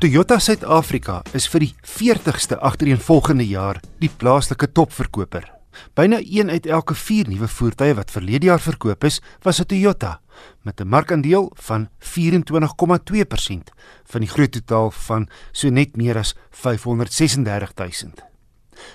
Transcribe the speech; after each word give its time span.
Toyota 0.00 0.38
Suid-Afrika 0.40 1.18
is 1.36 1.44
vir 1.52 1.60
die 1.60 1.74
40ste 1.84 2.56
agtereenvolgende 2.64 3.44
jaar 3.44 3.82
die 4.00 4.08
plaaslike 4.08 4.70
topverkoper. 4.72 5.44
Byna 5.92 6.22
1 6.24 6.48
uit 6.48 6.68
elke 6.72 6.94
4 6.96 7.28
nuwe 7.28 7.44
voertuie 7.52 7.92
wat 7.98 8.14
verlede 8.14 8.48
jaar 8.48 8.62
verkoop 8.64 9.04
is, 9.04 9.20
was 9.44 9.60
'n 9.60 9.68
Toyota 9.68 10.20
met 10.64 10.80
'n 10.80 10.88
markandeel 10.88 11.52
van 11.54 11.88
24,2% 11.98 13.70
van 14.04 14.20
die 14.20 14.30
groot 14.30 14.52
totaal 14.52 14.90
van 14.90 15.28
so 15.52 15.68
net 15.68 15.96
meer 15.96 16.16
as 16.16 16.34
536 16.50 17.72
000. 17.76 18.12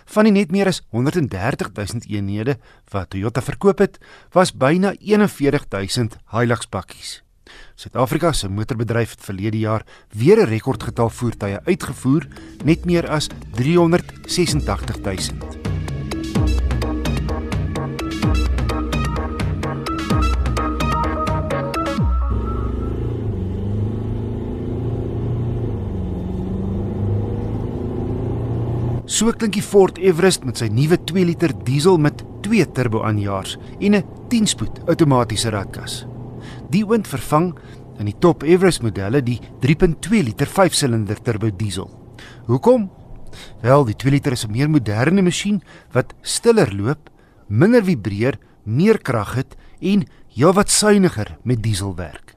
Van 0.05 0.23
die 0.23 0.33
net 0.33 0.51
meer 0.51 0.67
as 0.67 0.81
130 0.89 1.69
000 1.73 2.01
eenhede 2.09 2.57
wat 2.89 3.09
Toyota 3.09 3.41
verkoop 3.41 3.77
het, 3.77 3.99
was 4.31 4.57
byna 4.57 4.95
41 4.97 5.65
000 5.69 6.09
Hilux 6.31 6.69
bakkies. 6.69 7.24
Suid-Afrika 7.75 8.31
se 8.33 8.49
motorbedryf 8.49 9.09
het 9.09 9.23
verlede 9.23 9.59
jaar 9.59 9.85
weer 10.13 10.37
'n 10.39 10.49
rekordgetal 10.49 11.09
voertuie 11.09 11.59
uitgevoer, 11.65 12.27
net 12.63 12.85
meer 12.85 13.09
as 13.09 13.27
386 13.51 14.99
000. 15.01 15.65
So 29.05 29.31
klink 29.31 29.53
die 29.53 29.61
Ford 29.63 29.99
Everest 30.01 30.43
met 30.43 30.57
sy 30.57 30.67
nuwe 30.67 30.97
2 30.97 31.25
liter 31.29 31.53
diesel 31.63 31.95
met 32.01 32.23
2 32.41 32.65
turbo 32.75 33.03
aanjaars 33.07 33.55
en 33.79 33.95
'n 33.95 34.03
10-spoed 34.27 34.83
outomatiese 34.89 35.49
ratkas. 35.49 36.05
Die 36.73 36.83
oond 36.85 37.07
vervang 37.07 37.51
in 37.99 38.09
die 38.09 38.17
top 38.19 38.43
Everest 38.43 38.81
modelle 38.83 39.21
die 39.23 39.37
3.2 39.63 40.23
liter 40.25 40.49
5-silinder 40.49 41.19
turbo 41.21 41.51
diesel. 41.53 41.89
Hoekom? 42.47 42.89
Wel, 43.61 43.85
die 43.85 43.95
2 43.95 44.11
liter 44.11 44.31
is 44.31 44.45
'n 44.45 44.51
meer 44.51 44.69
moderne 44.69 45.21
masjien 45.21 45.61
wat 45.91 46.13
stiller 46.21 46.73
loop, 46.73 47.09
minder 47.47 47.83
vibreer, 47.83 48.39
meer 48.63 48.97
krag 48.97 49.35
het 49.35 49.55
en 49.81 50.07
heelwat 50.33 50.69
suiwiger 50.69 51.37
met 51.43 51.63
diesel 51.63 51.95
werk. 51.95 52.35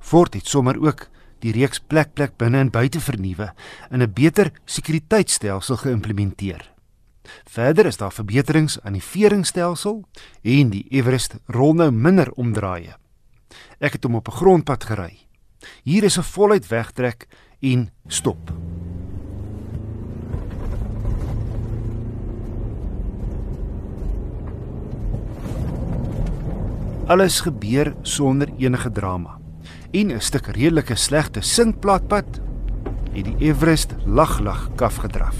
Ford 0.00 0.34
het 0.34 0.46
sommer 0.46 0.80
ook 0.80 1.08
die 1.40 1.52
reeks 1.52 1.78
plek 1.78 2.14
plek 2.14 2.36
binne 2.36 2.58
en 2.58 2.70
buite 2.70 3.00
vernuwe 3.00 3.52
en 3.90 4.02
'n 4.02 4.12
beter 4.12 4.52
sekuriteitstelsel 4.64 5.76
geïmplementeer. 5.76 6.72
Verder 7.44 7.86
is 7.86 7.96
daar 7.96 8.12
verbeterings 8.12 8.80
aan 8.82 8.92
die 8.92 9.02
veringstelsel 9.02 10.04
en 10.42 10.70
die 10.70 10.86
Everest 10.90 11.36
rol 11.46 11.74
nou 11.74 11.90
minder 11.90 12.32
omdraaie. 12.32 12.96
Ek 13.78 13.92
het 13.92 14.04
hom 14.04 14.14
op 14.14 14.28
'n 14.28 14.36
grondpad 14.36 14.84
gery. 14.84 15.18
Hier 15.82 16.04
is 16.04 16.18
'n 16.18 16.22
voluit 16.22 16.66
wegtrek 16.68 17.26
en 17.60 17.90
stop. 18.06 18.52
Alles 27.06 27.40
gebeur 27.40 27.94
sonder 28.02 28.48
enige 28.58 28.90
drama. 28.92 29.38
En 29.90 30.12
'n 30.12 30.20
stuk 30.20 30.46
redelike 30.46 30.94
slegte 30.94 31.40
sinkplatpad 31.40 32.40
het 33.12 33.24
die 33.24 33.36
Everest 33.38 33.94
lag-lag 34.04 34.68
kaf 34.74 34.96
gedraf. 34.96 35.36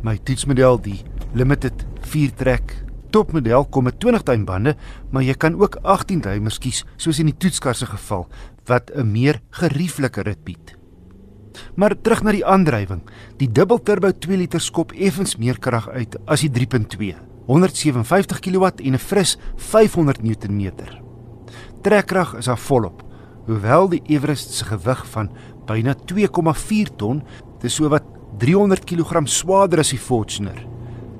My 0.00 0.18
toetsmodel 0.22 0.80
die 0.80 1.02
Limited 1.32 1.86
4 2.00 2.34
trek 2.34 2.84
topmodel 3.10 3.66
kom 3.70 3.84
met 3.88 3.98
20 4.00 4.22
duim 4.22 4.44
bande, 4.44 4.74
maar 5.10 5.22
jy 5.22 5.34
kan 5.34 5.56
ook 5.58 5.78
18 5.82 6.20
duimers 6.20 6.58
kies 6.58 6.84
soos 6.96 7.18
in 7.18 7.30
die 7.30 7.36
toetskar 7.36 7.74
se 7.74 7.86
geval 7.86 8.26
wat 8.66 8.90
'n 8.94 9.12
meer 9.12 9.40
gerieflike 9.50 10.22
rit 10.22 10.44
bied. 10.44 10.76
Maar 11.74 11.94
terug 12.00 12.22
na 12.22 12.32
die 12.32 12.46
aandrywing. 12.46 13.02
Die 13.36 13.52
dubbelturbo 13.52 14.12
2 14.12 14.36
liter 14.36 14.60
skop 14.60 14.92
effens 14.92 15.36
meer 15.36 15.58
krag 15.58 15.88
uit 15.88 16.16
as 16.26 16.40
die 16.40 16.50
3.2. 16.50 17.16
157 17.46 18.40
kW 18.40 18.64
en 18.64 18.94
'n 18.94 18.98
fris 18.98 19.38
500 19.56 20.22
Nm. 20.22 20.72
Trekkrag 21.82 22.36
is 22.36 22.44
daar 22.44 22.58
volop. 22.58 23.02
Hoewel 23.46 23.88
die 23.88 24.02
Everest 24.06 24.52
se 24.52 24.64
gewig 24.64 25.06
van 25.06 25.30
byna 25.66 25.94
2,4 25.94 26.96
ton, 26.96 27.22
dis 27.60 27.74
so 27.74 27.88
wat 27.88 28.04
300 28.38 28.84
kg 28.84 29.26
swaarder 29.26 29.78
as 29.78 29.90
die 29.90 29.98
Fortuner 29.98 30.77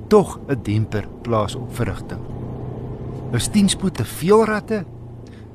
tog 0.09 0.39
'n 0.47 0.59
demper 0.63 1.07
plaas 1.21 1.55
op 1.55 1.75
verrigting. 1.75 2.19
Is 3.31 3.47
10 3.47 3.69
spoed 3.69 3.93
te 3.95 4.05
veel 4.05 4.45
ratte? 4.45 4.85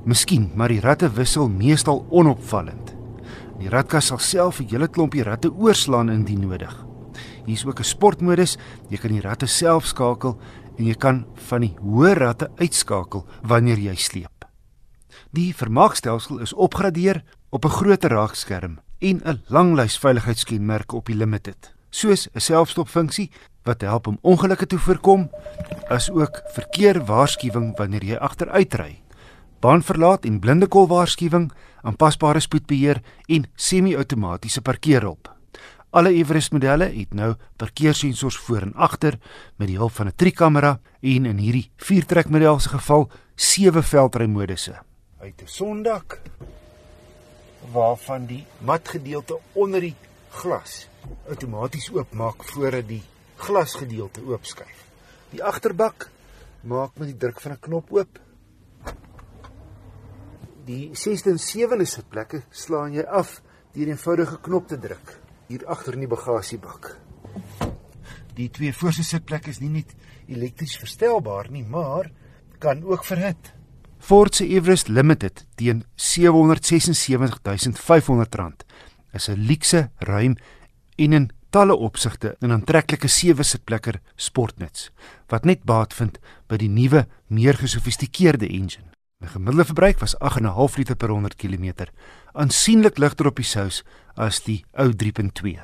Miskien, 0.04 0.50
maar 0.54 0.69
die 0.69 0.81
ratte 0.81 1.10
wissel 1.10 1.48
meestal 1.48 2.06
onopvallend. 2.10 2.94
Die 3.59 3.69
ratkas 3.69 4.06
sal 4.06 4.19
self 4.19 4.60
'n 4.60 4.69
hele 4.69 4.88
klompie 4.88 5.22
ratte 5.22 5.53
oorslaan 5.53 6.10
indien 6.10 6.41
nodig. 6.41 6.87
Hier 7.44 7.54
is 7.54 7.66
ook 7.66 7.78
'n 7.78 7.84
sportmodus. 7.84 8.56
Jy 8.88 8.97
kan 8.97 9.10
die 9.10 9.20
ratte 9.20 9.47
self 9.47 9.87
skakel 9.87 10.38
en 10.76 10.84
jy 10.84 10.94
kan 10.94 11.26
van 11.34 11.60
die 11.60 11.75
hoë 11.82 12.12
ratte 12.12 12.50
uitskakel 12.56 13.26
wanneer 13.42 13.78
jy 13.78 13.94
sleep. 13.94 14.44
Die 15.31 15.54
vermaakstelsel 15.54 16.38
is 16.38 16.53
opgradeer 16.53 17.25
op 17.50 17.65
'n 17.65 17.69
groter 17.69 18.10
raakskerm 18.10 18.78
en 18.98 19.21
'n 19.25 19.42
langlys 19.47 19.98
veiligheidskenmerke 19.98 20.97
op 20.97 21.06
die 21.06 21.16
limited, 21.16 21.75
soos 21.91 22.28
'n 22.34 22.41
selfstopfunksie 22.41 23.31
wat 23.64 23.80
help 23.80 24.06
om 24.06 24.19
ongelukke 24.22 24.66
te 24.66 24.78
voorkom, 24.78 25.30
as 25.88 26.10
ook 26.10 26.42
verkeerwaarskuwing 26.54 27.72
wanneer 27.76 28.04
jy 28.04 28.16
agteruitry. 28.16 29.02
Baanverlaat 29.64 30.25
en 30.28 30.41
blindekol 30.41 30.88
waarskuwing, 30.91 31.50
aanpasbare 31.82 32.41
spoedbeheer 32.41 33.00
en 33.26 33.47
semi-outomatiese 33.56 34.60
parkeerhulp. 34.60 35.30
Alle 35.94 36.10
Everest 36.10 36.53
modelle 36.53 36.88
het 36.91 37.14
nou 37.14 37.34
parkeersensors 37.56 38.36
voor 38.36 38.66
en 38.66 38.74
agter 38.74 39.19
met 39.56 39.69
die 39.70 39.76
hulp 39.78 39.92
van 39.92 40.06
'n 40.06 40.16
trikamera 40.16 40.80
en 41.00 41.26
in 41.26 41.38
hierdie 41.38 41.70
viertrek 41.76 42.28
model 42.28 42.58
se 42.58 42.69
geval 42.69 43.10
sewe 43.36 43.82
veldrymodusse. 43.82 44.74
Uit 45.20 45.42
'n 45.42 45.47
sondak 45.47 46.20
waarvan 47.72 48.26
die 48.26 48.44
matgedeelte 48.58 49.38
onder 49.53 49.80
die 49.80 49.94
glas 50.30 50.88
outomaties 51.28 51.92
oopmaak 51.92 52.44
voordat 52.44 52.88
die 52.88 53.03
glasgedeelte 53.37 54.21
oopskuif. 54.27 54.84
Die 55.31 55.45
agterbak 55.45 56.11
maak 56.62 56.99
met 56.99 57.09
die 57.12 57.17
druk 57.17 57.41
van 57.41 57.53
'n 57.53 57.61
knop 57.61 57.93
oop. 57.93 58.19
Die 60.65 60.91
6de 60.93 61.31
en 61.31 61.39
7de 61.39 61.84
sitplekke 61.84 62.43
slaan 62.50 62.93
jy 62.93 63.03
af 63.03 63.43
deur 63.72 63.87
'n 63.87 63.91
eenvoudige 63.91 64.41
knop 64.41 64.69
te 64.69 64.78
druk 64.78 65.21
hier 65.47 65.67
agter 65.67 65.93
in 65.93 66.00
die 66.00 66.09
bagasiebak. 66.09 66.97
Die 68.34 68.50
twee 68.50 68.72
voorste 68.72 69.05
sitplekke 69.05 69.51
is 69.51 69.61
nie 69.61 69.69
net 69.69 69.95
elektries 70.27 70.77
verstelbaar 70.77 71.51
nie, 71.51 71.65
maar 71.65 72.11
kan 72.59 72.84
ook 72.84 73.05
verhit. 73.05 73.53
Ford 73.99 74.34
se 74.34 74.47
Everest 74.47 74.89
Limited 74.89 75.47
teen 75.55 75.84
R776500 75.97 78.65
is 79.12 79.28
'n 79.28 79.47
luukse, 79.49 79.91
ruim 79.99 80.37
en 80.97 81.15
'n 81.15 81.31
talle 81.54 81.76
opsigte 81.76 82.37
'n 82.41 82.50
aantreklike 82.50 83.09
sewe 83.09 83.42
sitplekker 83.42 84.00
sportnuts 84.16 84.91
wat 85.28 85.44
net 85.44 85.65
baat 85.65 85.94
vind 85.94 86.19
by 86.48 86.56
die 86.56 86.69
nuwe, 86.69 87.06
meer 87.28 87.54
gesofistikeerde 87.54 88.48
engine. 88.48 88.84
My 89.20 89.28
gemiddelde 89.28 89.65
verbruik 89.65 90.00
was 90.00 90.16
8.5 90.19 90.76
liter 90.76 90.97
per 90.97 91.09
100 91.09 91.37
km, 91.37 91.72
aansienlik 92.32 92.98
ligter 92.98 93.26
op 93.26 93.37
die 93.37 93.44
sous 93.44 93.84
as 94.16 94.42
die 94.42 94.65
ou 94.72 94.92
3.2. 94.92 95.60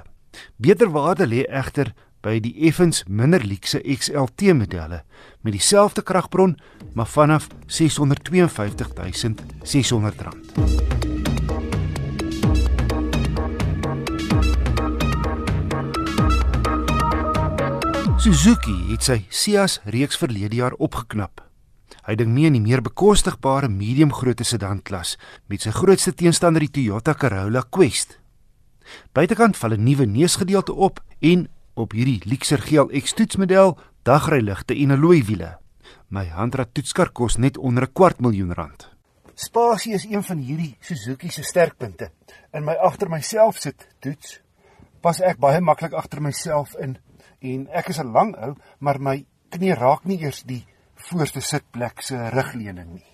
Beter 0.57 0.91
waarde 0.91 1.27
lê 1.27 1.45
egter 1.45 1.93
by 2.23 2.41
die 2.41 2.55
effens 2.69 3.05
minder 3.09 3.45
luukse 3.45 3.81
XLT 3.81 4.43
modelle 4.55 5.05
met 5.43 5.53
dieselfde 5.53 6.03
kragbron 6.03 6.59
maar 6.95 7.07
vanaf 7.07 7.47
652600 7.67 10.21
rand. 10.21 11.20
Suzuki 18.21 18.75
het 18.91 19.07
sy 19.07 19.15
Sias 19.33 19.79
reeks 19.89 20.19
verlede 20.21 20.59
jaar 20.59 20.75
opgeknap. 20.77 21.41
Hy 22.05 22.19
ding 22.21 22.35
mee 22.35 22.51
in 22.51 22.59
die 22.59 22.61
meer 22.61 22.83
bekostigbare 22.85 23.71
medium-grootte 23.73 24.45
sedanklas 24.45 25.15
met 25.49 25.65
sy 25.65 25.73
grootste 25.73 26.13
teenstander 26.13 26.61
die 26.61 26.69
Toyota 26.75 27.15
Corolla 27.17 27.63
Quest. 27.73 28.19
Buitekant 29.17 29.57
val 29.57 29.73
'n 29.73 29.85
nuwe 29.89 30.05
neusgedeelte 30.05 30.75
op 30.75 31.01
en 31.21 31.49
op 31.75 31.97
hierdie 31.97 32.21
Lexer 32.29 32.61
GLX 32.61 33.17
toetsmodel 33.17 33.79
dagryligte 34.05 34.77
en 34.77 34.91
alloy 34.91 35.25
wiele. 35.25 35.57
My 36.11 36.27
handrat 36.29 36.75
toetskar 36.75 37.13
kos 37.13 37.39
net 37.39 37.57
onder 37.57 37.85
'n 37.89 37.93
kwart 37.93 38.21
miljoen 38.21 38.53
rand. 38.53 38.91
Spasie 39.35 39.95
is 39.95 40.05
een 40.05 40.23
van 40.23 40.39
hierdie 40.39 40.77
Suzuki 40.81 41.31
se 41.31 41.43
sterkpunte. 41.43 42.11
In 42.53 42.65
my 42.65 42.75
agter 42.75 43.09
myself 43.09 43.57
sit 43.57 43.89
toets 44.01 44.41
pas 45.01 45.21
ek 45.21 45.39
baie 45.39 45.61
maklik 45.61 45.93
agter 45.93 46.21
myself 46.21 46.75
in 46.77 46.99
en 47.41 47.69
ek 47.69 47.89
is 47.89 48.01
'n 48.01 48.13
lang 48.13 48.37
ou, 48.37 48.55
maar 48.79 49.01
my 49.01 49.27
knie 49.51 49.75
raak 49.75 50.05
nie 50.05 50.21
eers 50.21 50.43
die 50.43 50.67
voorste 50.95 51.41
sitplek 51.41 52.03
se 52.03 52.17
rugleuning 52.31 52.95
nie. 52.95 53.11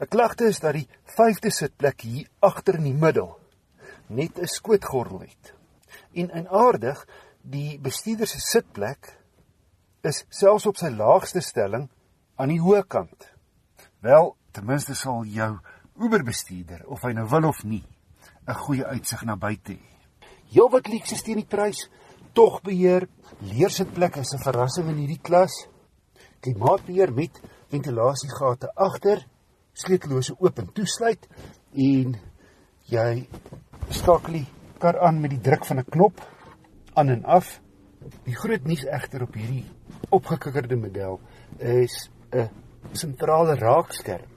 'n 0.00 0.08
Klagte 0.08 0.46
is 0.46 0.60
dat 0.60 0.74
die 0.74 0.88
vyfde 1.16 1.50
sitplek 1.50 2.00
hier 2.00 2.28
agter 2.40 2.74
in 2.74 2.84
die 2.84 3.00
middel 3.04 3.38
net 4.08 4.38
'n 4.38 4.46
skootgordel 4.46 5.20
het. 5.20 5.54
En 6.14 6.30
in 6.30 6.48
aardig, 6.48 7.06
die 7.42 7.78
bestuurder 7.78 8.26
se 8.26 8.40
sitplek 8.40 9.18
is 10.02 10.24
selfs 10.28 10.66
op 10.66 10.76
sy 10.76 10.90
laagste 10.90 11.40
stelling 11.40 11.88
aan 12.36 12.48
die 12.48 12.60
hoë 12.60 12.86
kant. 12.86 13.32
Wel, 14.00 14.36
ten 14.52 14.66
minste 14.66 14.94
sal 14.94 15.24
jou 15.24 15.58
Uber 15.96 16.24
bestuurder 16.24 16.86
of 16.86 17.02
hy 17.02 17.12
nou 17.12 17.28
wil 17.28 17.48
of 17.48 17.64
nie 17.64 17.84
'n 18.46 18.54
goeie 18.54 18.84
uitsig 18.84 19.24
na 19.24 19.36
buite 19.36 19.72
hê. 19.72 19.82
Jou 20.54 20.68
wat 20.70 20.86
lieks 20.88 21.12
is 21.12 21.22
teen 21.22 21.36
die 21.36 21.48
prys, 21.56 21.88
tog 22.36 22.60
beheer, 22.60 23.06
leersitplek 23.40 24.18
is 24.20 24.34
'n 24.34 24.44
verrassing 24.44 24.88
in 24.88 24.98
hierdie 25.00 25.22
klas. 25.22 25.54
Klimaatbeheer 26.40 27.12
met 27.12 27.40
ventilasiegate 27.72 28.68
agter, 28.74 29.24
sleutellose 29.72 30.34
oop 30.38 30.58
en 30.58 30.72
toesluit 30.72 31.28
en 31.72 32.16
jy 32.92 33.28
skakel 33.88 34.32
die 34.32 34.46
kar 34.78 34.98
aan 35.00 35.20
met 35.20 35.30
die 35.30 35.40
druk 35.40 35.64
van 35.64 35.78
'n 35.78 35.90
knop 35.90 36.20
aan 36.94 37.08
en 37.08 37.24
af. 37.24 37.60
Die 38.24 38.36
groot 38.36 38.64
nuus 38.64 38.84
egter 38.84 39.22
op 39.22 39.34
hierdie 39.34 39.64
opgekikkerde 40.10 40.76
model 40.76 41.20
is 41.58 42.10
'n 42.32 42.50
sentrale 42.92 43.54
raakskerm 43.54 44.28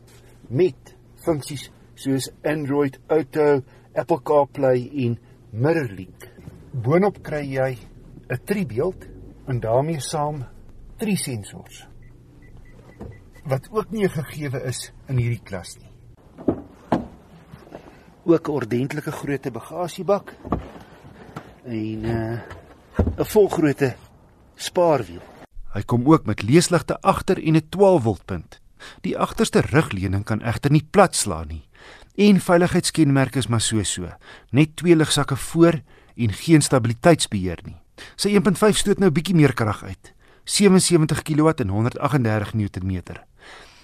met 0.50 0.96
funksies 1.26 1.70
soos 1.96 2.32
Android 2.44 3.00
Auto, 3.08 3.62
Apple 3.94 4.22
CarPlay 4.24 4.90
en 5.06 5.20
MirrorLink. 5.52 6.30
Boonop 6.74 7.22
kry 7.24 7.44
jy 7.44 7.78
'n 8.30 8.44
driebeeld 8.46 9.08
en 9.46 9.60
daarmee 9.60 10.00
saam 10.00 10.46
drie 10.98 11.18
sensors 11.18 11.88
wat 13.46 13.70
ook 13.72 13.92
nie 13.92 14.10
gegeewe 14.10 14.64
is 14.64 14.92
in 15.08 15.18
hierdie 15.18 15.44
klas 15.44 15.78
nie 15.78 15.90
ook 18.24 18.48
'n 18.48 18.52
ordentlike 18.52 19.12
grootte 19.12 19.52
bagasiebak 19.52 20.34
en 21.64 22.04
uh, 22.04 22.40
'n 23.18 23.26
volgrootte 23.26 23.96
spaarwiel. 24.56 25.22
Hy 25.74 25.82
kom 25.82 26.08
ook 26.08 26.26
met 26.26 26.42
leesligte 26.42 27.02
agter 27.02 27.38
en 27.44 27.56
'n 27.56 27.70
12 27.70 28.04
volt 28.04 28.26
punt. 28.26 28.62
Die 29.02 29.18
agterste 29.18 29.60
rugleuning 29.60 30.24
kan 30.24 30.42
egter 30.42 30.72
nie 30.72 30.88
platslaan 30.90 31.48
nie. 31.48 31.68
En 32.16 32.40
veiligheidskenmerke 32.40 33.38
is 33.38 33.48
maar 33.48 33.62
so 33.62 33.84
so, 33.84 34.08
net 34.50 34.76
twee 34.76 34.96
ligsakke 34.96 35.36
voor 35.36 35.82
en 36.16 36.34
geen 36.34 36.62
stabiliteitsbeheer 36.62 37.60
nie. 37.64 37.78
Sy 38.16 38.30
1.5 38.36 38.76
stoot 38.76 39.00
nou 39.00 39.12
bietjie 39.12 39.36
meer 39.36 39.54
krag 39.54 39.84
uit. 39.84 40.14
77 40.44 41.22
kW 41.24 41.54
en 41.62 41.70
138 41.70 42.54
Nm. 42.54 43.02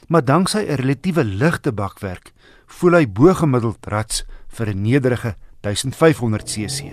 Maar 0.07 0.25
danksy 0.25 0.57
'n 0.57 0.75
relatiewe 0.75 1.23
ligte 1.23 1.71
bakwerk 1.71 2.33
voel 2.65 2.93
hy 2.93 3.05
bo 3.07 3.33
gemiddeld 3.33 3.85
rats 3.85 4.25
vir 4.47 4.69
'n 4.69 4.81
nederige 4.81 5.35
1500 5.61 6.45
cc. 6.45 6.91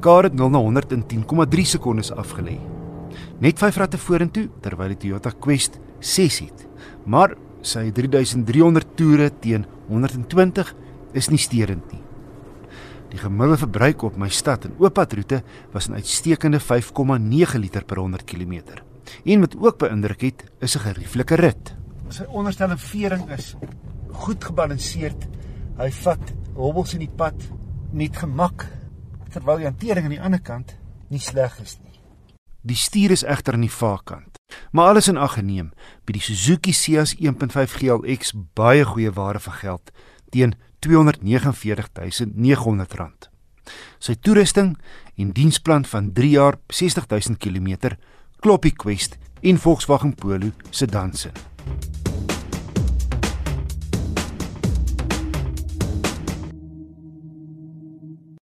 Kar 0.00 0.22
het 0.22 0.34
0 0.34 0.50
na 0.50 0.58
110,3 0.58 1.66
sekondes 1.66 2.12
afgelê. 2.12 2.58
Net 3.38 3.58
5 3.58 3.76
ratte 3.76 3.98
vorentoe 3.98 4.48
terwyl 4.60 4.88
die 4.88 4.96
Toyota 4.96 5.30
Quest 5.30 5.78
6 5.98 6.38
het. 6.38 6.66
Maar 7.04 7.36
sy 7.60 7.90
3300 7.92 8.96
toere 8.96 9.30
teen 9.40 9.66
120 9.88 10.74
is 11.12 11.28
nie 11.28 11.38
sterend 11.38 11.92
nie. 11.92 12.02
Die 13.10 13.18
gemiddelde 13.18 13.64
verbruik 13.64 14.02
op 14.06 14.16
my 14.16 14.28
stad 14.30 14.64
en 14.68 14.76
ooppadroete 14.78 15.42
was 15.72 15.88
'n 15.88 15.94
uitstekende 15.94 16.60
5,9 16.60 17.58
liter 17.58 17.84
per 17.84 17.98
100 17.98 18.24
km. 18.24 18.82
En 19.24 19.40
wat 19.40 19.56
ook 19.56 19.78
beïndruk 19.78 20.20
het, 20.20 20.44
is 20.60 20.76
'n 20.76 20.80
gerieflike 20.80 21.34
rit. 21.34 21.74
Sy 22.08 22.22
onderstelling 22.22 22.80
vering 22.80 23.30
is 23.30 23.56
goed 24.12 24.44
gebalanseerd. 24.44 25.28
Hy 25.76 25.90
vat 25.90 26.32
hobbels 26.54 26.92
in 26.92 26.98
die 26.98 27.14
pad 27.16 27.34
met 27.92 28.16
gemak 28.16 28.66
terwyl 29.30 29.56
die 29.56 29.66
hantering 29.66 30.04
aan 30.04 30.16
die 30.16 30.22
ander 30.22 30.40
kant 30.40 30.76
nie 31.08 31.18
sleg 31.18 31.60
is 31.60 31.78
nie. 31.82 32.00
Die 32.62 32.76
stuur 32.76 33.10
is 33.10 33.24
egter 33.24 33.54
aan 33.54 33.64
die 33.64 33.72
vaarkant. 33.72 34.38
Maar 34.72 34.88
alles 34.88 35.08
in 35.08 35.16
ag 35.16 35.34
geneem, 35.38 35.70
by 36.04 36.12
die 36.12 36.22
Suzuki 36.22 36.72
Ciaz 36.72 37.14
1.5 37.14 37.76
GLX 37.78 38.34
baie 38.54 38.84
goeie 38.84 39.10
ware 39.10 39.40
vir 39.40 39.52
geld 39.52 39.90
teen 40.30 40.54
R249.900. 40.86 43.28
Sy 44.00 44.16
toerusting 44.24 44.80
en 45.20 45.34
diensplan 45.36 45.84
van 45.84 46.08
3 46.16 46.30
jaar 46.32 46.56
60000 46.72 47.36
km 47.38 47.92
klop 48.40 48.64
die 48.64 48.74
Quest 48.74 49.18
en 49.42 49.58
Volkswagen 49.60 50.14
Polo 50.14 50.50
se 50.70 50.86
danse. 50.86 51.30